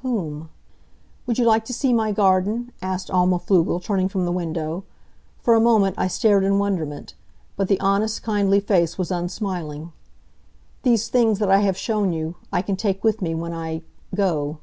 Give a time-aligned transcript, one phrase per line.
[0.00, 0.48] Whom?
[1.26, 4.82] "Would you like to see my garden?" asked Alma Pflugel, turning from the window.
[5.42, 7.12] For a moment I stared in wonderment.
[7.54, 9.92] But the honest, kindly face was unsmiling.
[10.84, 13.82] "These things that I have shown you, I can take with me when I
[14.14, 14.60] go.